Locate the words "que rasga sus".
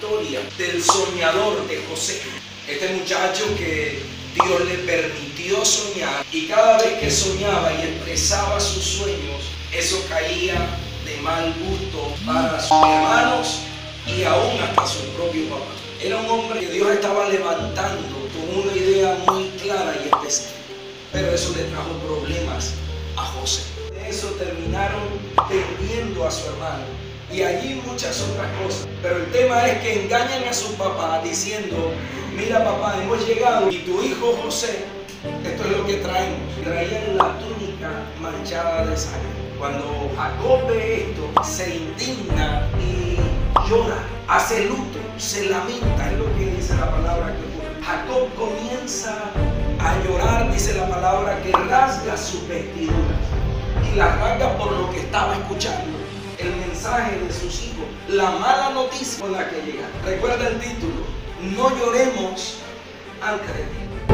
51.42-52.46